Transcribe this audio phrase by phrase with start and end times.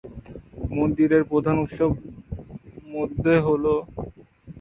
[0.71, 1.91] মন্দিরের প্রধান উৎসব
[2.87, 3.79] মধ্যে হলোঃ